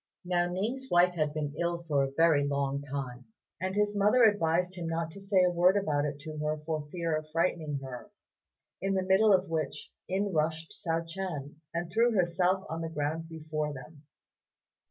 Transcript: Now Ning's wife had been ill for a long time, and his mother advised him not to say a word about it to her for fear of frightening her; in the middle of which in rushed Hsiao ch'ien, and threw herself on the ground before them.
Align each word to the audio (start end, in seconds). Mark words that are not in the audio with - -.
Now 0.25 0.49
Ning's 0.51 0.89
wife 0.89 1.13
had 1.13 1.31
been 1.31 1.53
ill 1.59 1.83
for 1.87 2.03
a 2.19 2.43
long 2.43 2.81
time, 2.81 3.25
and 3.61 3.75
his 3.75 3.95
mother 3.95 4.23
advised 4.23 4.73
him 4.73 4.87
not 4.87 5.11
to 5.11 5.21
say 5.21 5.43
a 5.43 5.51
word 5.51 5.77
about 5.77 6.05
it 6.05 6.17
to 6.21 6.39
her 6.39 6.57
for 6.65 6.87
fear 6.91 7.15
of 7.15 7.29
frightening 7.29 7.77
her; 7.83 8.09
in 8.81 8.95
the 8.95 9.03
middle 9.03 9.31
of 9.31 9.47
which 9.47 9.91
in 10.07 10.33
rushed 10.33 10.71
Hsiao 10.73 11.05
ch'ien, 11.07 11.57
and 11.71 11.91
threw 11.91 12.13
herself 12.13 12.63
on 12.67 12.81
the 12.81 12.89
ground 12.89 13.29
before 13.29 13.73
them. 13.75 14.01